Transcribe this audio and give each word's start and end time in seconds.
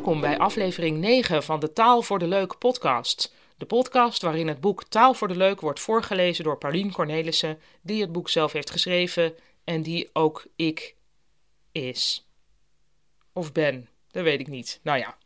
Welkom 0.00 0.20
bij 0.20 0.38
aflevering 0.38 0.98
9 0.98 1.42
van 1.42 1.60
de 1.60 1.72
Taal 1.72 2.02
voor 2.02 2.18
de 2.18 2.26
Leuk 2.26 2.58
podcast. 2.58 3.34
De 3.56 3.66
podcast 3.66 4.22
waarin 4.22 4.48
het 4.48 4.60
boek 4.60 4.84
Taal 4.84 5.14
voor 5.14 5.28
de 5.28 5.36
Leuk 5.36 5.60
wordt 5.60 5.80
voorgelezen 5.80 6.44
door 6.44 6.58
Paulien 6.58 6.92
Cornelissen, 6.92 7.58
die 7.80 8.00
het 8.00 8.12
boek 8.12 8.28
zelf 8.28 8.52
heeft 8.52 8.70
geschreven 8.70 9.34
en 9.64 9.82
die 9.82 10.10
ook 10.12 10.46
ik 10.56 10.94
is. 11.72 12.28
Of 13.32 13.52
ben, 13.52 13.88
dat 14.10 14.22
weet 14.22 14.40
ik 14.40 14.48
niet. 14.48 14.80
Nou 14.82 14.98
ja. 14.98 15.16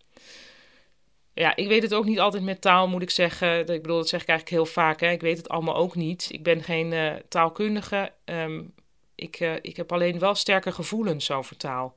Ja, 1.34 1.56
ik 1.56 1.68
weet 1.68 1.82
het 1.82 1.94
ook 1.94 2.04
niet 2.04 2.20
altijd 2.20 2.42
met 2.42 2.60
taal, 2.60 2.88
moet 2.88 3.02
ik 3.02 3.10
zeggen. 3.10 3.58
Ik 3.58 3.82
bedoel, 3.82 3.96
dat 3.96 4.08
zeg 4.08 4.22
ik 4.22 4.28
eigenlijk 4.28 4.58
heel 4.58 4.72
vaak. 4.72 5.00
Hè. 5.00 5.10
Ik 5.10 5.20
weet 5.20 5.36
het 5.36 5.48
allemaal 5.48 5.76
ook 5.76 5.94
niet. 5.94 6.28
Ik 6.30 6.42
ben 6.42 6.62
geen 6.62 6.92
uh, 6.92 7.14
taalkundige. 7.28 8.12
Um, 8.24 8.74
ik, 9.14 9.40
uh, 9.40 9.54
ik 9.60 9.76
heb 9.76 9.92
alleen 9.92 10.18
wel 10.18 10.34
sterke 10.34 10.72
gevoelens 10.72 11.30
over 11.30 11.56
taal. 11.56 11.96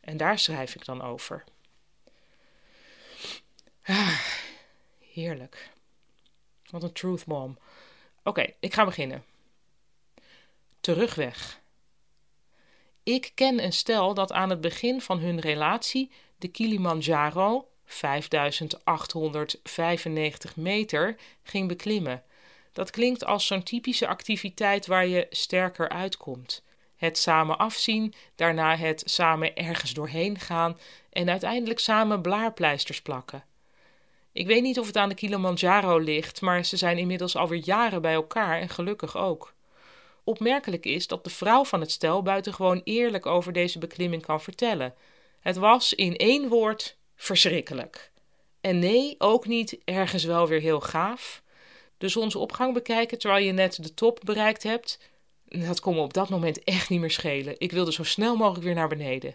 En 0.00 0.16
daar 0.16 0.38
schrijf 0.38 0.74
ik 0.74 0.84
dan 0.84 1.02
over. 1.02 1.44
Ah, 3.88 4.18
heerlijk. 5.12 5.70
Wat 6.70 6.82
een 6.82 6.92
truth 6.92 7.26
bomb. 7.26 7.60
Oké, 8.22 8.52
ik 8.60 8.74
ga 8.74 8.84
beginnen. 8.84 9.24
Terugweg. 10.80 11.60
Ik 13.02 13.32
ken 13.34 13.64
een 13.64 13.72
stel 13.72 14.14
dat 14.14 14.32
aan 14.32 14.50
het 14.50 14.60
begin 14.60 15.00
van 15.00 15.18
hun 15.18 15.40
relatie 15.40 16.10
de 16.36 16.48
Kilimanjaro, 16.48 17.68
5895 17.84 20.56
meter, 20.56 21.16
ging 21.42 21.68
beklimmen. 21.68 22.22
Dat 22.72 22.90
klinkt 22.90 23.24
als 23.24 23.46
zo'n 23.46 23.62
typische 23.62 24.06
activiteit 24.06 24.86
waar 24.86 25.06
je 25.06 25.26
sterker 25.30 25.88
uitkomt. 25.88 26.62
Het 26.96 27.18
samen 27.18 27.58
afzien, 27.58 28.14
daarna 28.34 28.76
het 28.76 29.02
samen 29.04 29.56
ergens 29.56 29.92
doorheen 29.92 30.38
gaan 30.38 30.78
en 31.10 31.30
uiteindelijk 31.30 31.78
samen 31.78 32.22
blaarpleisters 32.22 33.02
plakken. 33.02 33.47
Ik 34.32 34.46
weet 34.46 34.62
niet 34.62 34.78
of 34.78 34.86
het 34.86 34.96
aan 34.96 35.08
de 35.08 35.14
Kilimanjaro 35.14 35.98
ligt, 35.98 36.40
maar 36.40 36.64
ze 36.64 36.76
zijn 36.76 36.98
inmiddels 36.98 37.36
alweer 37.36 37.62
jaren 37.64 38.02
bij 38.02 38.14
elkaar 38.14 38.60
en 38.60 38.68
gelukkig 38.68 39.16
ook. 39.16 39.54
Opmerkelijk 40.24 40.86
is 40.86 41.06
dat 41.06 41.24
de 41.24 41.30
vrouw 41.30 41.64
van 41.64 41.80
het 41.80 41.90
stel 41.90 42.22
buitengewoon 42.22 42.80
eerlijk 42.84 43.26
over 43.26 43.52
deze 43.52 43.78
beklimming 43.78 44.22
kan 44.22 44.40
vertellen. 44.40 44.94
Het 45.40 45.56
was 45.56 45.94
in 45.94 46.16
één 46.16 46.48
woord 46.48 46.96
verschrikkelijk. 47.16 48.10
En 48.60 48.78
nee, 48.78 49.14
ook 49.18 49.46
niet 49.46 49.78
ergens 49.84 50.24
wel 50.24 50.46
weer 50.48 50.60
heel 50.60 50.80
gaaf. 50.80 51.42
De 51.98 52.08
zonsopgang 52.08 52.74
bekijken 52.74 53.18
terwijl 53.18 53.44
je 53.44 53.52
net 53.52 53.82
de 53.82 53.94
top 53.94 54.20
bereikt 54.24 54.62
hebt, 54.62 54.98
dat 55.44 55.80
kon 55.80 55.94
me 55.94 56.00
op 56.00 56.14
dat 56.14 56.28
moment 56.28 56.64
echt 56.64 56.88
niet 56.88 57.00
meer 57.00 57.10
schelen. 57.10 57.54
Ik 57.58 57.72
wilde 57.72 57.92
zo 57.92 58.02
snel 58.02 58.36
mogelijk 58.36 58.64
weer 58.64 58.74
naar 58.74 58.88
beneden. 58.88 59.34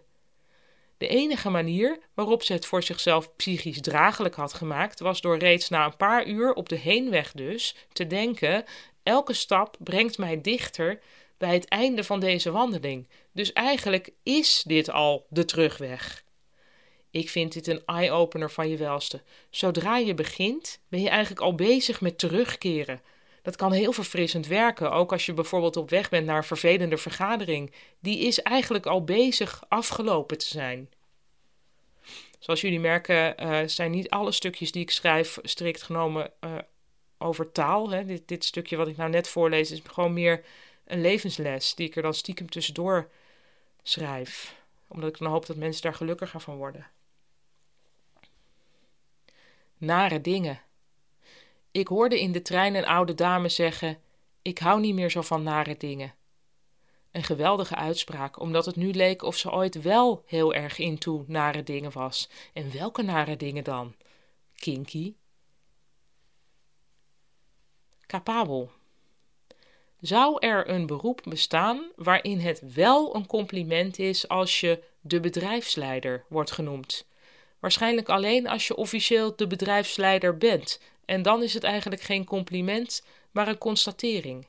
De 1.03 1.09
enige 1.09 1.49
manier 1.49 1.99
waarop 2.13 2.43
ze 2.43 2.53
het 2.53 2.65
voor 2.65 2.83
zichzelf 2.83 3.35
psychisch 3.35 3.81
draaglijk 3.81 4.35
had 4.35 4.53
gemaakt, 4.53 4.99
was 4.99 5.21
door 5.21 5.37
reeds 5.37 5.69
na 5.69 5.85
een 5.85 5.97
paar 5.97 6.27
uur 6.27 6.53
op 6.53 6.69
de 6.69 6.75
heenweg 6.75 7.31
dus 7.31 7.75
te 7.93 8.07
denken: 8.07 8.63
elke 9.03 9.33
stap 9.33 9.77
brengt 9.79 10.17
mij 10.17 10.41
dichter 10.41 10.99
bij 11.37 11.53
het 11.53 11.67
einde 11.67 12.03
van 12.03 12.19
deze 12.19 12.51
wandeling. 12.51 13.07
Dus 13.31 13.53
eigenlijk 13.53 14.09
is 14.23 14.63
dit 14.67 14.89
al 14.91 15.25
de 15.29 15.45
terugweg. 15.45 16.23
Ik 17.11 17.29
vind 17.29 17.53
dit 17.53 17.67
een 17.67 17.85
eye-opener 17.85 18.51
van 18.51 18.69
je 18.69 18.77
welste. 18.77 19.21
Zodra 19.49 19.97
je 19.97 20.13
begint, 20.13 20.79
ben 20.89 21.01
je 21.01 21.09
eigenlijk 21.09 21.41
al 21.41 21.55
bezig 21.55 22.01
met 22.01 22.19
terugkeren. 22.19 23.01
Dat 23.43 23.55
kan 23.55 23.71
heel 23.71 23.93
verfrissend 23.93 24.47
werken, 24.47 24.91
ook 24.91 25.11
als 25.11 25.25
je 25.25 25.33
bijvoorbeeld 25.33 25.77
op 25.77 25.89
weg 25.89 26.09
bent 26.09 26.25
naar 26.25 26.37
een 26.37 26.43
vervelende 26.43 26.97
vergadering. 26.97 27.73
Die 27.99 28.19
is 28.19 28.41
eigenlijk 28.41 28.85
al 28.85 29.03
bezig 29.03 29.63
afgelopen 29.67 30.37
te 30.37 30.45
zijn. 30.45 30.89
Zoals 32.39 32.61
jullie 32.61 32.79
merken, 32.79 33.43
uh, 33.43 33.59
zijn 33.65 33.91
niet 33.91 34.09
alle 34.09 34.31
stukjes 34.31 34.71
die 34.71 34.81
ik 34.81 34.91
schrijf 34.91 35.37
strikt 35.41 35.81
genomen 35.81 36.31
uh, 36.41 36.57
over 37.17 37.51
taal. 37.51 37.89
Hè. 37.89 38.05
Dit, 38.05 38.27
dit 38.27 38.45
stukje 38.45 38.77
wat 38.77 38.87
ik 38.87 38.97
nou 38.97 39.09
net 39.09 39.27
voorlees 39.27 39.71
is 39.71 39.81
gewoon 39.85 40.13
meer 40.13 40.43
een 40.85 41.01
levensles 41.01 41.75
die 41.75 41.87
ik 41.87 41.95
er 41.95 42.01
dan 42.01 42.13
stiekem 42.13 42.49
tussendoor 42.49 43.09
schrijf. 43.81 44.55
Omdat 44.87 45.09
ik 45.09 45.17
dan 45.17 45.31
hoop 45.31 45.45
dat 45.45 45.55
mensen 45.55 45.81
daar 45.81 45.93
gelukkiger 45.93 46.39
van 46.39 46.55
worden. 46.55 46.87
Nare 49.77 50.21
dingen. 50.21 50.61
Ik 51.73 51.87
hoorde 51.87 52.19
in 52.19 52.31
de 52.31 52.41
trein 52.41 52.75
een 52.75 52.85
oude 52.85 53.13
dame 53.13 53.49
zeggen: 53.49 53.97
Ik 54.41 54.59
hou 54.59 54.79
niet 54.79 54.93
meer 54.93 55.11
zo 55.11 55.21
van 55.21 55.43
nare 55.43 55.77
dingen. 55.77 56.13
Een 57.11 57.23
geweldige 57.23 57.75
uitspraak, 57.75 58.39
omdat 58.39 58.65
het 58.65 58.75
nu 58.75 58.91
leek 58.91 59.21
of 59.21 59.37
ze 59.37 59.51
ooit 59.51 59.81
wel 59.81 60.23
heel 60.25 60.53
erg 60.53 60.77
into 60.77 61.23
nare 61.27 61.63
dingen 61.63 61.91
was. 61.91 62.29
En 62.53 62.73
welke 62.73 63.01
nare 63.01 63.37
dingen 63.37 63.63
dan? 63.63 63.95
Kinky. 64.55 65.13
Capabel. 68.05 68.71
Zou 69.99 70.37
er 70.39 70.69
een 70.69 70.85
beroep 70.85 71.21
bestaan 71.23 71.91
waarin 71.95 72.39
het 72.39 72.73
wel 72.73 73.15
een 73.15 73.27
compliment 73.27 73.99
is 73.99 74.27
als 74.27 74.59
je 74.59 74.83
de 75.01 75.19
bedrijfsleider 75.19 76.25
wordt 76.29 76.51
genoemd? 76.51 77.07
Waarschijnlijk 77.59 78.09
alleen 78.09 78.47
als 78.47 78.67
je 78.67 78.75
officieel 78.75 79.35
de 79.35 79.47
bedrijfsleider 79.47 80.37
bent, 80.37 80.79
en 81.05 81.21
dan 81.21 81.43
is 81.43 81.53
het 81.53 81.63
eigenlijk 81.63 82.01
geen 82.01 82.25
compliment, 82.25 83.05
maar 83.31 83.47
een 83.47 83.57
constatering. 83.57 84.47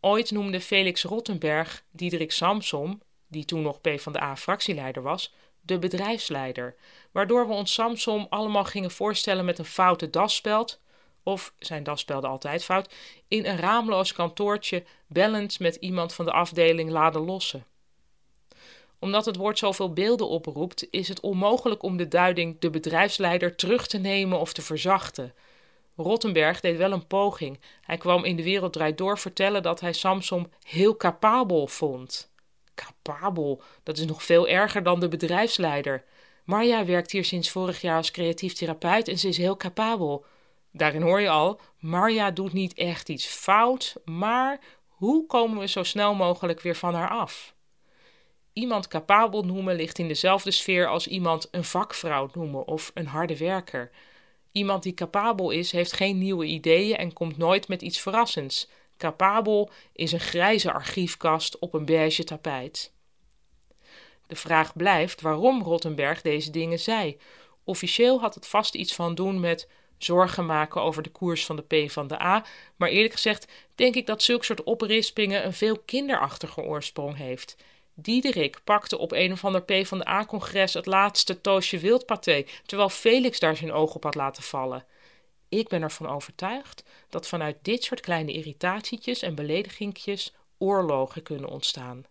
Ooit 0.00 0.30
noemde 0.30 0.60
Felix 0.60 1.02
Rottenberg 1.02 1.84
Diederik 1.90 2.32
Samsom, 2.32 3.02
die 3.28 3.44
toen 3.44 3.62
nog 3.62 3.80
PvdA-fractieleider 3.80 5.02
was, 5.02 5.34
de 5.60 5.78
bedrijfsleider, 5.78 6.74
waardoor 7.10 7.48
we 7.48 7.52
ons 7.52 7.72
Samsom 7.72 8.26
allemaal 8.30 8.64
gingen 8.64 8.90
voorstellen 8.90 9.44
met 9.44 9.58
een 9.58 9.64
foute 9.64 10.10
dasspeld, 10.10 10.80
of 11.22 11.54
zijn 11.58 11.82
das 11.82 12.00
spelde 12.00 12.26
altijd 12.26 12.64
fout, 12.64 12.94
in 13.28 13.46
een 13.46 13.56
raamloos 13.56 14.12
kantoortje 14.12 14.84
bellend 15.06 15.58
met 15.58 15.74
iemand 15.74 16.12
van 16.12 16.24
de 16.24 16.32
afdeling 16.32 16.90
laden 16.90 17.20
lossen. 17.20 17.66
Omdat 18.98 19.24
het 19.24 19.36
woord 19.36 19.58
zoveel 19.58 19.92
beelden 19.92 20.28
oproept, 20.28 20.86
is 20.90 21.08
het 21.08 21.20
onmogelijk 21.20 21.82
om 21.82 21.96
de 21.96 22.08
duiding 22.08 22.58
de 22.58 22.70
bedrijfsleider 22.70 23.56
terug 23.56 23.86
te 23.86 23.98
nemen 23.98 24.40
of 24.40 24.52
te 24.52 24.62
verzachten. 24.62 25.34
Rottenberg 25.96 26.60
deed 26.60 26.76
wel 26.76 26.92
een 26.92 27.06
poging. 27.06 27.60
Hij 27.82 27.96
kwam 27.96 28.24
in 28.24 28.36
de 28.36 28.42
wereld 28.42 28.72
draait 28.72 28.98
door 28.98 29.18
vertellen 29.18 29.62
dat 29.62 29.80
hij 29.80 29.92
Samsom 29.92 30.50
heel 30.62 30.96
capabel 30.96 31.66
vond. 31.66 32.30
Capabel, 32.74 33.62
dat 33.82 33.98
is 33.98 34.06
nog 34.06 34.22
veel 34.22 34.48
erger 34.48 34.82
dan 34.82 35.00
de 35.00 35.08
bedrijfsleider. 35.08 36.04
Marja 36.44 36.84
werkt 36.84 37.10
hier 37.10 37.24
sinds 37.24 37.50
vorig 37.50 37.80
jaar 37.80 37.96
als 37.96 38.10
creatief 38.10 38.52
therapeut 38.52 39.08
en 39.08 39.18
ze 39.18 39.28
is 39.28 39.36
heel 39.36 39.56
capabel. 39.56 40.24
Daarin 40.72 41.02
hoor 41.02 41.20
je 41.20 41.28
al, 41.28 41.60
Marja 41.78 42.30
doet 42.30 42.52
niet 42.52 42.74
echt 42.74 43.08
iets 43.08 43.26
fout, 43.26 43.96
maar 44.04 44.60
hoe 44.88 45.26
komen 45.26 45.58
we 45.58 45.68
zo 45.68 45.82
snel 45.82 46.14
mogelijk 46.14 46.60
weer 46.60 46.76
van 46.76 46.94
haar 46.94 47.08
af? 47.08 47.54
Iemand 48.52 48.88
capabel 48.88 49.42
noemen 49.42 49.76
ligt 49.76 49.98
in 49.98 50.08
dezelfde 50.08 50.50
sfeer 50.50 50.88
als 50.88 51.06
iemand 51.06 51.48
een 51.50 51.64
vakvrouw 51.64 52.28
noemen 52.32 52.66
of 52.66 52.90
een 52.94 53.06
harde 53.06 53.36
werker. 53.36 53.90
Iemand 54.56 54.82
die 54.82 54.94
capabel 54.94 55.50
is, 55.50 55.72
heeft 55.72 55.92
geen 55.92 56.18
nieuwe 56.18 56.44
ideeën 56.44 56.96
en 56.96 57.12
komt 57.12 57.36
nooit 57.36 57.68
met 57.68 57.82
iets 57.82 58.00
verrassends. 58.00 58.68
Capabel 58.96 59.70
is 59.92 60.12
een 60.12 60.20
grijze 60.20 60.72
archiefkast 60.72 61.58
op 61.58 61.74
een 61.74 61.84
beige 61.84 62.24
tapijt. 62.24 62.92
De 64.26 64.36
vraag 64.36 64.76
blijft 64.76 65.20
waarom 65.20 65.62
Rottenberg 65.62 66.22
deze 66.22 66.50
dingen 66.50 66.78
zei. 66.78 67.18
Officieel 67.64 68.20
had 68.20 68.34
het 68.34 68.46
vast 68.46 68.74
iets 68.74 68.94
van 68.94 69.14
doen 69.14 69.40
met 69.40 69.68
zorgen 69.98 70.46
maken 70.46 70.82
over 70.82 71.02
de 71.02 71.10
koers 71.10 71.46
van 71.46 71.56
de 71.56 71.86
P 71.86 71.90
van 71.90 72.06
de 72.06 72.22
A, 72.22 72.44
maar 72.76 72.88
eerlijk 72.88 73.14
gezegd 73.14 73.52
denk 73.74 73.94
ik 73.94 74.06
dat 74.06 74.22
zulk 74.22 74.44
soort 74.44 74.64
oprispingen 74.64 75.44
een 75.44 75.54
veel 75.54 75.78
kinderachtiger 75.78 76.62
oorsprong 76.62 77.16
heeft. 77.16 77.56
Diederik 77.98 78.60
pakte 78.64 78.98
op 78.98 79.12
een 79.12 79.32
of 79.32 79.44
ander 79.44 79.62
P 79.62 79.86
van 79.86 79.98
de 79.98 80.08
A-congres 80.08 80.74
het 80.74 80.86
laatste 80.86 81.40
toosje 81.40 81.78
wildpaté, 81.78 82.44
terwijl 82.66 82.88
Felix 82.88 83.38
daar 83.38 83.56
zijn 83.56 83.72
oog 83.72 83.94
op 83.94 84.02
had 84.02 84.14
laten 84.14 84.42
vallen. 84.42 84.86
Ik 85.48 85.68
ben 85.68 85.82
ervan 85.82 86.08
overtuigd 86.08 86.82
dat 87.08 87.26
vanuit 87.26 87.56
dit 87.62 87.84
soort 87.84 88.00
kleine 88.00 88.32
irritatietjes 88.32 89.22
en 89.22 89.34
beledigingjes 89.34 90.34
oorlogen 90.58 91.22
kunnen 91.22 91.48
ontstaan. 91.48 92.04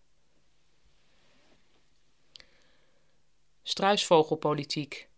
Struisvogelpolitiek. 3.62 5.08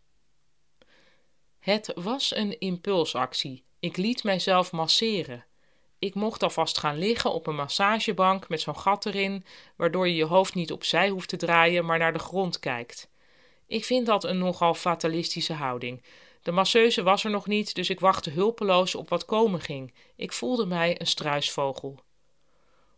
Het 1.59 1.93
was 1.94 2.37
een 2.37 2.59
impulsactie. 2.59 3.64
Ik 3.79 3.97
liet 3.97 4.25
mijzelf 4.25 4.73
masseren. 4.73 5.44
Ik 5.99 6.15
mocht 6.15 6.43
alvast 6.43 6.79
gaan 6.79 6.99
liggen 6.99 7.33
op 7.33 7.47
een 7.47 7.55
massagebank 7.55 8.49
met 8.49 8.61
zo'n 8.61 8.79
gat 8.79 9.06
erin, 9.06 9.45
waardoor 9.77 10.09
je 10.09 10.15
je 10.15 10.25
hoofd 10.25 10.55
niet 10.55 10.73
opzij 10.73 11.09
hoeft 11.09 11.29
te 11.29 11.37
draaien, 11.37 11.85
maar 11.85 11.99
naar 11.99 12.12
de 12.12 12.19
grond 12.19 12.59
kijkt. 12.59 13.09
Ik 13.67 13.85
vind 13.85 14.06
dat 14.06 14.25
een 14.25 14.39
nogal 14.39 14.75
fatalistische 14.75 15.53
houding. 15.53 16.03
De 16.43 16.53
masseuse 16.53 17.03
was 17.03 17.25
er 17.25 17.31
nog 17.31 17.47
niet, 17.47 17.75
dus 17.75 17.91
ik 17.91 18.00
wachtte 18.00 18.31
hulpeloos 18.31 18.95
op 18.95 19.09
wat 19.09 19.25
komen 19.25 19.61
ging. 19.61 19.95
Ik 20.17 20.33
voelde 20.33 20.67
mij 20.67 21.00
een 21.00 21.06
struisvogel. 21.06 22.00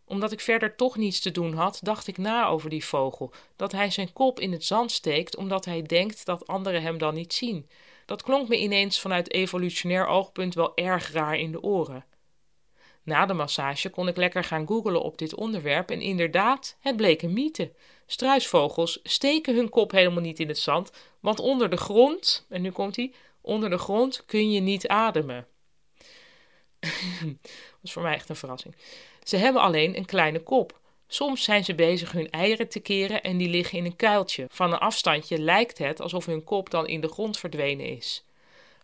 Omdat 0.05 0.31
ik 0.31 0.39
verder 0.39 0.75
toch 0.75 0.97
niets 0.97 1.19
te 1.19 1.31
doen 1.31 1.53
had, 1.53 1.79
dacht 1.81 2.07
ik 2.07 2.17
na 2.17 2.47
over 2.47 2.69
die 2.69 2.85
vogel: 2.85 3.31
dat 3.55 3.71
hij 3.71 3.89
zijn 3.89 4.13
kop 4.13 4.39
in 4.39 4.51
het 4.51 4.65
zand 4.65 4.91
steekt 4.91 5.35
omdat 5.35 5.65
hij 5.65 5.81
denkt 5.81 6.25
dat 6.25 6.47
anderen 6.47 6.81
hem 6.81 6.97
dan 6.97 7.13
niet 7.13 7.33
zien. 7.33 7.69
Dat 8.05 8.23
klonk 8.23 8.47
me 8.47 8.57
ineens 8.57 8.99
vanuit 8.99 9.31
evolutionair 9.31 10.07
oogpunt 10.07 10.53
wel 10.53 10.75
erg 10.75 11.11
raar 11.11 11.35
in 11.35 11.51
de 11.51 11.61
oren. 11.61 12.05
Na 13.03 13.25
de 13.25 13.33
massage 13.33 13.89
kon 13.89 14.07
ik 14.07 14.17
lekker 14.17 14.43
gaan 14.43 14.67
googelen 14.67 15.01
op 15.01 15.17
dit 15.17 15.35
onderwerp 15.35 15.91
en 15.91 16.01
inderdaad, 16.01 16.77
het 16.79 16.95
bleek 16.95 17.21
een 17.21 17.33
mythe. 17.33 17.71
Struisvogels 18.05 18.99
steken 19.03 19.55
hun 19.55 19.69
kop 19.69 19.91
helemaal 19.91 20.21
niet 20.21 20.39
in 20.39 20.47
het 20.47 20.59
zand, 20.59 20.91
want 21.19 21.39
onder 21.39 21.69
de 21.69 21.77
grond, 21.77 22.45
en 22.49 22.61
nu 22.61 22.71
komt 22.71 22.95
hij, 22.95 23.13
onder 23.41 23.69
de 23.69 23.77
grond 23.77 24.25
kun 24.25 24.51
je 24.51 24.59
niet 24.59 24.87
ademen. 24.87 25.47
dat 26.79 27.83
is 27.83 27.91
voor 27.91 28.01
mij 28.01 28.13
echt 28.13 28.29
een 28.29 28.35
verrassing. 28.35 28.75
Ze 29.23 29.37
hebben 29.37 29.61
alleen 29.61 29.97
een 29.97 30.05
kleine 30.05 30.39
kop. 30.39 30.79
Soms 31.07 31.43
zijn 31.43 31.63
ze 31.63 31.75
bezig 31.75 32.11
hun 32.11 32.29
eieren 32.29 32.69
te 32.69 32.79
keren 32.79 33.21
en 33.21 33.37
die 33.37 33.49
liggen 33.49 33.77
in 33.77 33.85
een 33.85 33.95
kuiltje. 33.95 34.45
Van 34.49 34.71
een 34.71 34.79
afstandje 34.79 35.39
lijkt 35.39 35.77
het 35.77 36.01
alsof 36.01 36.25
hun 36.25 36.43
kop 36.43 36.69
dan 36.69 36.87
in 36.87 37.01
de 37.01 37.07
grond 37.07 37.39
verdwenen 37.39 37.85
is. 37.85 38.23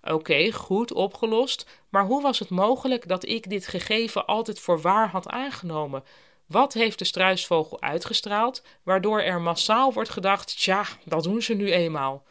Oké, 0.03 0.51
goed 0.51 0.93
opgelost, 0.93 1.65
maar 1.89 2.05
hoe 2.05 2.21
was 2.21 2.39
het 2.39 2.49
mogelijk 2.49 3.07
dat 3.07 3.27
ik 3.27 3.49
dit 3.49 3.67
gegeven 3.67 4.25
altijd 4.25 4.59
voor 4.59 4.81
waar 4.81 5.09
had 5.09 5.27
aangenomen? 5.27 6.03
Wat 6.45 6.73
heeft 6.73 6.99
de 6.99 7.05
struisvogel 7.05 7.81
uitgestraald, 7.81 8.63
waardoor 8.83 9.21
er 9.21 9.41
massaal 9.41 9.93
wordt 9.93 10.09
gedacht: 10.09 10.59
tja, 10.59 10.85
dat 11.05 11.23
doen 11.23 11.41
ze 11.41 11.53
nu 11.53 11.71
eenmaal. 11.71 12.23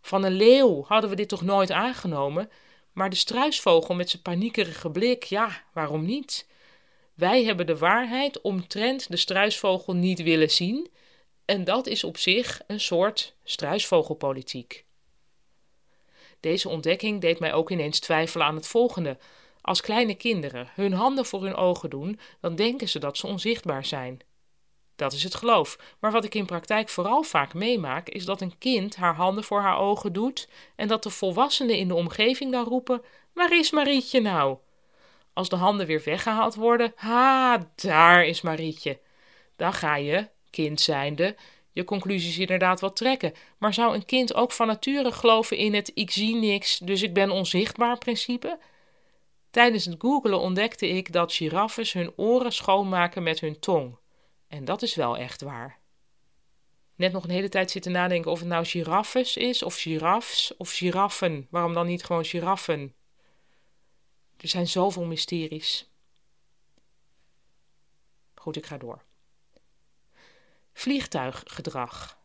Van 0.00 0.24
een 0.24 0.32
leeuw 0.32 0.84
hadden 0.86 1.10
we 1.10 1.16
dit 1.16 1.28
toch 1.28 1.42
nooit 1.42 1.70
aangenomen, 1.70 2.50
maar 2.92 3.10
de 3.10 3.16
struisvogel 3.16 3.94
met 3.94 4.10
zijn 4.10 4.22
paniekerige 4.22 4.90
blik, 4.90 5.24
ja, 5.24 5.62
waarom 5.72 6.04
niet? 6.04 6.48
Wij 7.14 7.44
hebben 7.44 7.66
de 7.66 7.76
waarheid 7.76 8.40
omtrent 8.40 9.10
de 9.10 9.16
struisvogel 9.16 9.94
niet 9.94 10.22
willen 10.22 10.50
zien, 10.50 10.90
en 11.44 11.64
dat 11.64 11.86
is 11.86 12.04
op 12.04 12.16
zich 12.16 12.60
een 12.66 12.80
soort 12.80 13.34
struisvogelpolitiek. 13.44 14.84
Deze 16.40 16.68
ontdekking 16.68 17.20
deed 17.20 17.38
mij 17.38 17.52
ook 17.52 17.70
ineens 17.70 18.00
twijfelen 18.00 18.46
aan 18.46 18.54
het 18.54 18.66
volgende. 18.66 19.18
Als 19.60 19.80
kleine 19.80 20.14
kinderen 20.14 20.68
hun 20.74 20.92
handen 20.92 21.26
voor 21.26 21.42
hun 21.42 21.54
ogen 21.54 21.90
doen, 21.90 22.20
dan 22.40 22.54
denken 22.54 22.88
ze 22.88 22.98
dat 22.98 23.16
ze 23.16 23.26
onzichtbaar 23.26 23.84
zijn. 23.84 24.20
Dat 24.96 25.12
is 25.12 25.22
het 25.22 25.34
geloof. 25.34 25.78
Maar 26.00 26.12
wat 26.12 26.24
ik 26.24 26.34
in 26.34 26.46
praktijk 26.46 26.88
vooral 26.88 27.22
vaak 27.22 27.54
meemaak, 27.54 28.08
is 28.08 28.24
dat 28.24 28.40
een 28.40 28.58
kind 28.58 28.96
haar 28.96 29.14
handen 29.14 29.44
voor 29.44 29.60
haar 29.60 29.78
ogen 29.78 30.12
doet 30.12 30.48
en 30.76 30.88
dat 30.88 31.02
de 31.02 31.10
volwassenen 31.10 31.76
in 31.76 31.88
de 31.88 31.94
omgeving 31.94 32.52
dan 32.52 32.64
roepen: 32.64 33.02
Waar 33.32 33.58
is 33.58 33.70
Marietje 33.70 34.20
nou? 34.20 34.58
Als 35.32 35.48
de 35.48 35.56
handen 35.56 35.86
weer 35.86 36.02
weggehaald 36.04 36.54
worden, 36.54 36.92
ha, 36.96 37.70
daar 37.74 38.24
is 38.24 38.40
Marietje. 38.40 38.98
Dan 39.56 39.72
ga 39.72 39.96
je, 39.96 40.28
kind 40.50 40.80
zijnde, 40.80 41.36
je 41.72 41.84
conclusies 41.84 42.38
inderdaad 42.38 42.80
wat 42.80 42.96
trekken. 42.96 43.32
Maar 43.58 43.74
zou 43.74 43.94
een 43.94 44.04
kind 44.04 44.34
ook 44.34 44.52
van 44.52 44.66
nature 44.66 45.12
geloven 45.12 45.56
in 45.56 45.74
het 45.74 45.90
ik 45.94 46.10
zie 46.10 46.36
niks, 46.36 46.78
dus 46.78 47.02
ik 47.02 47.14
ben 47.14 47.30
onzichtbaar 47.30 47.98
principe? 47.98 48.58
Tijdens 49.50 49.84
het 49.84 49.94
googelen 49.98 50.40
ontdekte 50.40 50.88
ik 50.88 51.12
dat 51.12 51.32
giraffes 51.32 51.92
hun 51.92 52.12
oren 52.16 52.52
schoonmaken 52.52 53.22
met 53.22 53.40
hun 53.40 53.58
tong. 53.58 53.98
En 54.48 54.64
dat 54.64 54.82
is 54.82 54.94
wel 54.94 55.16
echt 55.16 55.40
waar. 55.40 55.78
Net 56.94 57.12
nog 57.12 57.24
een 57.24 57.30
hele 57.30 57.48
tijd 57.48 57.70
zitten 57.70 57.92
nadenken 57.92 58.30
of 58.30 58.38
het 58.38 58.48
nou 58.48 58.64
giraffes 58.64 59.36
is, 59.36 59.62
of 59.62 59.76
giraffes, 59.76 60.56
of 60.56 60.72
giraffen. 60.72 61.46
Waarom 61.50 61.74
dan 61.74 61.86
niet 61.86 62.04
gewoon 62.04 62.24
giraffen? 62.24 62.94
Er 64.36 64.48
zijn 64.48 64.68
zoveel 64.68 65.04
mysteries. 65.04 65.90
Goed, 68.34 68.56
ik 68.56 68.66
ga 68.66 68.78
door. 68.78 69.04
Vliegtuiggedrag. 70.80 72.18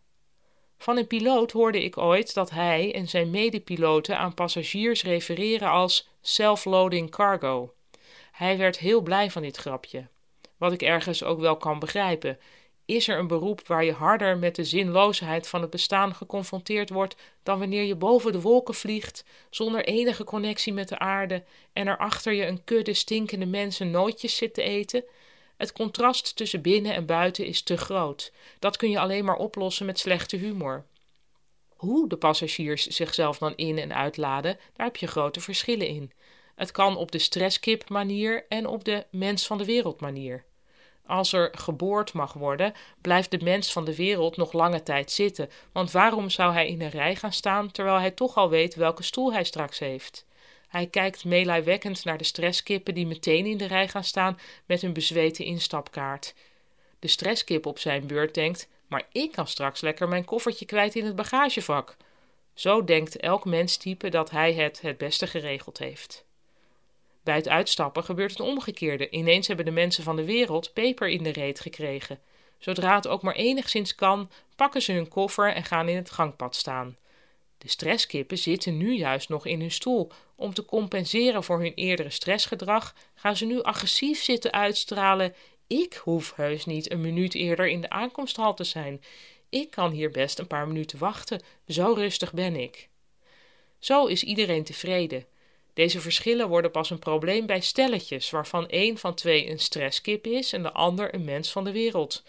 Van 0.77 0.97
een 0.97 1.07
piloot 1.07 1.51
hoorde 1.51 1.83
ik 1.83 1.97
ooit 1.97 2.33
dat 2.33 2.49
hij 2.49 2.93
en 2.93 3.07
zijn 3.07 3.29
medepiloten 3.29 4.17
aan 4.17 4.33
passagiers 4.33 5.03
refereren 5.03 5.69
als 5.69 6.09
self-loading 6.21 7.11
cargo. 7.11 7.73
Hij 8.31 8.57
werd 8.57 8.77
heel 8.77 9.01
blij 9.01 9.31
van 9.31 9.41
dit 9.41 9.57
grapje. 9.57 10.07
Wat 10.57 10.71
ik 10.71 10.81
ergens 10.81 11.23
ook 11.23 11.39
wel 11.39 11.57
kan 11.57 11.79
begrijpen. 11.79 12.39
Is 12.85 13.07
er 13.07 13.19
een 13.19 13.27
beroep 13.27 13.67
waar 13.67 13.83
je 13.83 13.93
harder 13.93 14.37
met 14.37 14.55
de 14.55 14.63
zinloosheid 14.63 15.47
van 15.47 15.61
het 15.61 15.69
bestaan 15.69 16.15
geconfronteerd 16.15 16.89
wordt 16.89 17.15
dan 17.43 17.59
wanneer 17.59 17.83
je 17.83 17.95
boven 17.95 18.31
de 18.31 18.41
wolken 18.41 18.73
vliegt, 18.73 19.25
zonder 19.49 19.85
enige 19.85 20.23
connectie 20.23 20.73
met 20.73 20.87
de 20.87 20.99
aarde 20.99 21.43
en 21.73 21.87
er 21.87 21.97
achter 21.97 22.33
je 22.33 22.45
een 22.45 22.63
kudde 22.63 22.93
stinkende 22.93 23.45
mensen 23.45 23.91
nootjes 23.91 24.35
zit 24.35 24.53
te 24.53 24.61
eten? 24.61 25.03
Het 25.57 25.71
contrast 25.71 26.35
tussen 26.35 26.61
binnen 26.61 26.93
en 26.93 27.05
buiten 27.05 27.45
is 27.45 27.61
te 27.61 27.77
groot. 27.77 28.31
Dat 28.59 28.77
kun 28.77 28.89
je 28.89 28.99
alleen 28.99 29.25
maar 29.25 29.35
oplossen 29.35 29.85
met 29.85 29.99
slechte 29.99 30.37
humor. 30.37 30.85
Hoe 31.75 32.09
de 32.09 32.17
passagiers 32.17 32.87
zichzelf 32.87 33.37
dan 33.37 33.55
in 33.55 33.77
en 33.77 33.95
uitladen, 33.95 34.59
daar 34.73 34.85
heb 34.85 34.95
je 34.95 35.07
grote 35.07 35.39
verschillen 35.39 35.87
in. 35.87 36.11
Het 36.55 36.71
kan 36.71 36.97
op 36.97 37.11
de 37.11 37.19
stresskip 37.19 37.89
manier 37.89 38.45
en 38.49 38.67
op 38.67 38.83
de 38.83 39.05
mens 39.09 39.47
van 39.47 39.57
de 39.57 39.65
wereld 39.65 40.01
manier. 40.01 40.43
Als 41.05 41.33
er 41.33 41.49
geboord 41.57 42.13
mag 42.13 42.33
worden, 42.33 42.73
blijft 43.01 43.31
de 43.31 43.39
mens 43.43 43.71
van 43.71 43.85
de 43.85 43.95
wereld 43.95 44.37
nog 44.37 44.53
lange 44.53 44.83
tijd 44.83 45.11
zitten, 45.11 45.49
want 45.71 45.91
waarom 45.91 46.29
zou 46.29 46.53
hij 46.53 46.67
in 46.67 46.81
een 46.81 46.89
rij 46.89 47.15
gaan 47.15 47.33
staan 47.33 47.71
terwijl 47.71 47.99
hij 47.99 48.11
toch 48.11 48.35
al 48.35 48.49
weet 48.49 48.75
welke 48.75 49.03
stoel 49.03 49.33
hij 49.33 49.43
straks 49.43 49.79
heeft? 49.79 50.25
Hij 50.75 50.87
kijkt 50.87 51.25
meelijwekkend 51.25 52.05
naar 52.05 52.17
de 52.17 52.23
stresskippen 52.23 52.93
die 52.93 53.07
meteen 53.07 53.45
in 53.45 53.57
de 53.57 53.65
rij 53.65 53.87
gaan 53.87 54.03
staan 54.03 54.39
met 54.65 54.81
hun 54.81 54.93
bezweten 54.93 55.45
instapkaart. 55.45 56.33
De 56.99 57.07
stresskip 57.07 57.65
op 57.65 57.79
zijn 57.79 58.07
beurt 58.07 58.33
denkt: 58.33 58.67
Maar 58.87 59.07
ik 59.11 59.31
kan 59.31 59.47
straks 59.47 59.81
lekker 59.81 60.07
mijn 60.07 60.25
koffertje 60.25 60.65
kwijt 60.65 60.95
in 60.95 61.05
het 61.05 61.15
bagagevak. 61.15 61.97
Zo 62.53 62.83
denkt 62.83 63.17
elk 63.17 63.45
menstype 63.45 64.09
dat 64.09 64.31
hij 64.31 64.53
het 64.53 64.81
het 64.81 64.97
beste 64.97 65.27
geregeld 65.27 65.77
heeft. 65.77 66.25
Bij 67.23 67.35
het 67.35 67.47
uitstappen 67.47 68.03
gebeurt 68.03 68.31
het 68.31 68.39
omgekeerde. 68.39 69.09
Ineens 69.09 69.47
hebben 69.47 69.65
de 69.65 69.71
mensen 69.71 70.03
van 70.03 70.15
de 70.15 70.25
wereld 70.25 70.73
peper 70.73 71.07
in 71.07 71.23
de 71.23 71.31
reet 71.31 71.59
gekregen. 71.59 72.19
Zodra 72.57 72.95
het 72.95 73.07
ook 73.07 73.21
maar 73.21 73.35
enigszins 73.35 73.95
kan, 73.95 74.29
pakken 74.55 74.81
ze 74.81 74.91
hun 74.91 75.07
koffer 75.07 75.53
en 75.53 75.63
gaan 75.63 75.89
in 75.89 75.95
het 75.95 76.11
gangpad 76.11 76.55
staan. 76.55 76.97
De 77.57 77.69
stresskippen 77.69 78.37
zitten 78.37 78.77
nu 78.77 78.93
juist 78.93 79.29
nog 79.29 79.45
in 79.45 79.59
hun 79.59 79.71
stoel. 79.71 80.11
Om 80.35 80.53
te 80.53 80.65
compenseren 80.65 81.43
voor 81.43 81.59
hun 81.59 81.73
eerdere 81.75 82.09
stressgedrag 82.09 82.95
gaan 83.15 83.37
ze 83.37 83.45
nu 83.45 83.61
agressief 83.61 84.23
zitten 84.23 84.51
uitstralen. 84.51 85.35
Ik 85.67 85.93
hoef 85.93 86.33
heus 86.35 86.65
niet 86.65 86.91
een 86.91 87.01
minuut 87.01 87.33
eerder 87.33 87.67
in 87.67 87.81
de 87.81 87.89
aankomsthal 87.89 88.53
te 88.53 88.63
zijn. 88.63 89.03
Ik 89.49 89.71
kan 89.71 89.91
hier 89.91 90.11
best 90.11 90.39
een 90.39 90.47
paar 90.47 90.67
minuten 90.67 90.99
wachten. 90.99 91.41
Zo 91.67 91.93
rustig 91.93 92.33
ben 92.33 92.55
ik. 92.55 92.89
Zo 93.79 94.05
is 94.05 94.23
iedereen 94.23 94.63
tevreden. 94.63 95.25
Deze 95.73 96.01
verschillen 96.01 96.47
worden 96.49 96.71
pas 96.71 96.89
een 96.89 96.99
probleem 96.99 97.45
bij 97.45 97.61
stelletjes, 97.61 98.29
waarvan 98.29 98.67
één 98.67 98.97
van 98.97 99.13
twee 99.13 99.49
een 99.49 99.59
stresskip 99.59 100.27
is 100.27 100.53
en 100.53 100.63
de 100.63 100.71
ander 100.71 101.13
een 101.13 101.23
mens 101.23 101.51
van 101.51 101.63
de 101.63 101.71
wereld. 101.71 102.23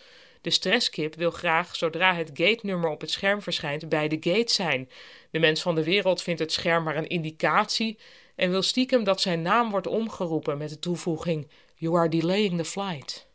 De 0.47 0.53
stresskip 0.53 1.15
wil 1.15 1.31
graag, 1.31 1.77
zodra 1.77 2.15
het 2.15 2.31
gate-nummer 2.35 2.91
op 2.91 3.01
het 3.01 3.11
scherm 3.11 3.43
verschijnt, 3.43 3.89
bij 3.89 4.09
de 4.09 4.17
gate 4.21 4.53
zijn. 4.53 4.91
De 5.31 5.39
mens 5.39 5.63
van 5.63 5.75
de 5.75 5.85
wereld 5.85 6.23
vindt 6.23 6.41
het 6.41 6.53
scherm 6.53 6.85
maar 6.85 6.97
een 6.97 7.09
indicatie 7.09 7.99
en 8.35 8.51
wil 8.51 8.63
stiekem 8.63 9.05
dat 9.05 9.21
zijn 9.21 9.43
naam 9.43 9.71
wordt 9.71 9.87
omgeroepen 9.87 10.59
met 10.59 10.69
de 10.69 10.79
toevoeging: 10.79 11.49
You 11.75 11.97
are 11.97 12.09
delaying 12.09 12.57
the 12.57 12.65
flight. 12.65 13.29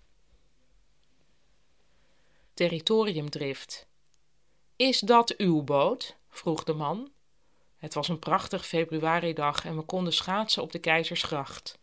Territoriumdrift. 2.53 3.87
Is 4.75 4.99
dat 4.99 5.35
uw 5.37 5.61
boot? 5.61 6.17
vroeg 6.29 6.63
de 6.63 6.73
man. 6.73 7.11
Het 7.77 7.93
was 7.93 8.07
een 8.07 8.19
prachtig 8.19 8.65
februaridag 8.65 9.65
en 9.65 9.75
we 9.75 9.83
konden 9.83 10.13
schaatsen 10.13 10.63
op 10.63 10.71
de 10.71 10.79
Keizersgracht. 10.79 11.79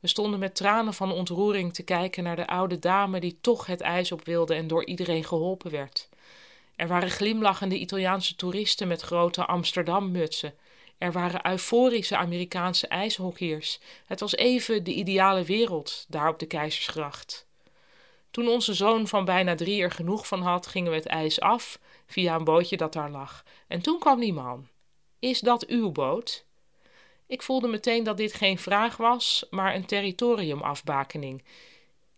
We 0.00 0.08
stonden 0.08 0.38
met 0.40 0.54
tranen 0.54 0.94
van 0.94 1.12
ontroering 1.12 1.74
te 1.74 1.82
kijken 1.82 2.22
naar 2.22 2.36
de 2.36 2.46
oude 2.46 2.78
dame 2.78 3.20
die 3.20 3.38
toch 3.40 3.66
het 3.66 3.80
ijs 3.80 4.12
op 4.12 4.24
wilde 4.24 4.54
en 4.54 4.66
door 4.66 4.84
iedereen 4.84 5.24
geholpen 5.24 5.70
werd. 5.70 6.08
Er 6.76 6.88
waren 6.88 7.10
glimlachende 7.10 7.78
Italiaanse 7.78 8.36
toeristen 8.36 8.88
met 8.88 9.02
grote 9.02 9.46
Amsterdam-mutsen. 9.46 10.54
Er 10.98 11.12
waren 11.12 11.50
euforische 11.50 12.16
Amerikaanse 12.16 12.86
ijshockeyers. 12.86 13.80
Het 14.06 14.20
was 14.20 14.36
even 14.36 14.84
de 14.84 14.92
ideale 14.92 15.44
wereld, 15.44 16.04
daar 16.08 16.28
op 16.28 16.38
de 16.38 16.46
Keizersgracht. 16.46 17.46
Toen 18.30 18.48
onze 18.48 18.74
zoon 18.74 19.08
van 19.08 19.24
bijna 19.24 19.54
drie 19.54 19.82
er 19.82 19.90
genoeg 19.90 20.26
van 20.26 20.42
had, 20.42 20.66
gingen 20.66 20.90
we 20.90 20.96
het 20.96 21.06
ijs 21.06 21.40
af 21.40 21.78
via 22.06 22.34
een 22.34 22.44
bootje 22.44 22.76
dat 22.76 22.92
daar 22.92 23.10
lag. 23.10 23.44
En 23.66 23.80
toen 23.82 23.98
kwam 23.98 24.20
die 24.20 24.32
man. 24.32 24.68
Is 25.18 25.40
dat 25.40 25.66
uw 25.66 25.90
boot? 25.90 26.45
Ik 27.26 27.42
voelde 27.42 27.68
meteen 27.68 28.04
dat 28.04 28.16
dit 28.16 28.32
geen 28.32 28.58
vraag 28.58 28.96
was, 28.96 29.46
maar 29.50 29.74
een 29.74 29.86
territoriumafbakening. 29.86 31.44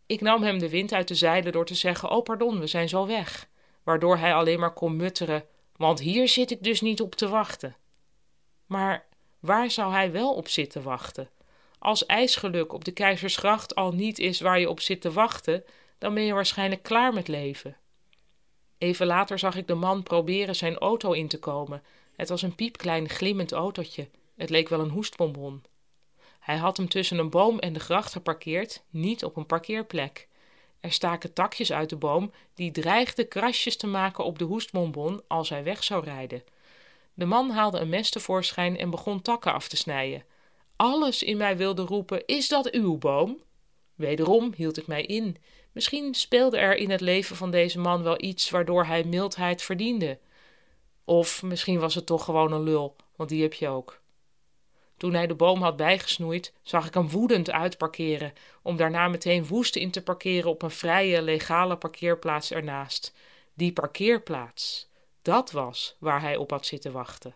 Ik 0.06 0.20
nam 0.20 0.42
hem 0.42 0.58
de 0.58 0.68
wind 0.68 0.92
uit 0.92 1.08
de 1.08 1.14
zeilen 1.14 1.52
door 1.52 1.66
te 1.66 1.74
zeggen: 1.74 2.10
Oh, 2.10 2.22
pardon, 2.22 2.60
we 2.60 2.66
zijn 2.66 2.88
zo 2.88 3.06
weg. 3.06 3.48
Waardoor 3.82 4.16
hij 4.16 4.34
alleen 4.34 4.60
maar 4.60 4.72
kon 4.72 4.96
mutteren: 4.96 5.44
Want 5.76 6.00
hier 6.00 6.28
zit 6.28 6.50
ik 6.50 6.62
dus 6.62 6.80
niet 6.80 7.00
op 7.00 7.14
te 7.14 7.28
wachten. 7.28 7.76
Maar 8.66 9.06
waar 9.40 9.70
zou 9.70 9.92
hij 9.92 10.12
wel 10.12 10.34
op 10.34 10.48
zitten 10.48 10.82
wachten? 10.82 11.30
Als 11.78 12.06
ijsgeluk 12.06 12.72
op 12.72 12.84
de 12.84 12.92
Keizersgracht 12.92 13.74
al 13.74 13.92
niet 13.92 14.18
is 14.18 14.40
waar 14.40 14.60
je 14.60 14.68
op 14.68 14.80
zit 14.80 15.00
te 15.00 15.12
wachten, 15.12 15.64
dan 15.98 16.14
ben 16.14 16.22
je 16.22 16.32
waarschijnlijk 16.32 16.82
klaar 16.82 17.12
met 17.12 17.28
leven. 17.28 17.76
Even 18.78 19.06
later 19.06 19.38
zag 19.38 19.56
ik 19.56 19.66
de 19.66 19.74
man 19.74 20.02
proberen 20.02 20.56
zijn 20.56 20.78
auto 20.78 21.12
in 21.12 21.28
te 21.28 21.38
komen. 21.38 21.82
Het 22.16 22.28
was 22.28 22.42
een 22.42 22.54
piepklein 22.54 23.08
glimmend 23.08 23.52
autootje. 23.52 24.08
Het 24.38 24.50
leek 24.50 24.68
wel 24.68 24.80
een 24.80 24.90
hoestbonbon. 24.90 25.62
Hij 26.40 26.56
had 26.56 26.76
hem 26.76 26.88
tussen 26.88 27.18
een 27.18 27.30
boom 27.30 27.58
en 27.58 27.72
de 27.72 27.80
gracht 27.80 28.12
geparkeerd, 28.12 28.82
niet 28.90 29.24
op 29.24 29.36
een 29.36 29.46
parkeerplek. 29.46 30.28
Er 30.80 30.92
staken 30.92 31.32
takjes 31.32 31.72
uit 31.72 31.90
de 31.90 31.96
boom 31.96 32.32
die 32.54 32.70
dreigden 32.70 33.28
krasjes 33.28 33.76
te 33.76 33.86
maken 33.86 34.24
op 34.24 34.38
de 34.38 34.44
hoestbonbon 34.44 35.22
als 35.28 35.48
hij 35.48 35.64
weg 35.64 35.84
zou 35.84 36.04
rijden. 36.04 36.42
De 37.14 37.24
man 37.24 37.50
haalde 37.50 37.78
een 37.78 37.88
mes 37.88 38.10
tevoorschijn 38.10 38.78
en 38.78 38.90
begon 38.90 39.22
takken 39.22 39.52
af 39.52 39.68
te 39.68 39.76
snijden. 39.76 40.24
Alles 40.76 41.22
in 41.22 41.36
mij 41.36 41.56
wilde 41.56 41.82
roepen: 41.82 42.26
Is 42.26 42.48
dat 42.48 42.70
uw 42.70 42.98
boom? 42.98 43.42
Wederom 43.94 44.52
hield 44.56 44.78
ik 44.78 44.86
mij 44.86 45.02
in. 45.02 45.36
Misschien 45.72 46.14
speelde 46.14 46.58
er 46.58 46.76
in 46.76 46.90
het 46.90 47.00
leven 47.00 47.36
van 47.36 47.50
deze 47.50 47.78
man 47.78 48.02
wel 48.02 48.22
iets 48.22 48.50
waardoor 48.50 48.84
hij 48.84 49.04
mildheid 49.04 49.62
verdiende. 49.62 50.18
Of 51.04 51.42
misschien 51.42 51.78
was 51.78 51.94
het 51.94 52.06
toch 52.06 52.24
gewoon 52.24 52.52
een 52.52 52.62
lul, 52.62 52.96
want 53.16 53.28
die 53.28 53.42
heb 53.42 53.52
je 53.52 53.68
ook. 53.68 54.00
Toen 54.98 55.14
hij 55.14 55.26
de 55.26 55.34
boom 55.34 55.62
had 55.62 55.76
bijgesnoeid, 55.76 56.52
zag 56.62 56.86
ik 56.86 56.94
hem 56.94 57.08
woedend 57.08 57.50
uitparkeren, 57.50 58.32
om 58.62 58.76
daarna 58.76 59.08
meteen 59.08 59.46
woest 59.46 59.76
in 59.76 59.90
te 59.90 60.02
parkeren 60.02 60.50
op 60.50 60.62
een 60.62 60.70
vrije, 60.70 61.22
legale 61.22 61.76
parkeerplaats 61.76 62.52
ernaast. 62.52 63.14
Die 63.54 63.72
parkeerplaats, 63.72 64.88
dat 65.22 65.50
was 65.50 65.96
waar 65.98 66.20
hij 66.20 66.36
op 66.36 66.50
had 66.50 66.66
zitten 66.66 66.92
wachten. 66.92 67.34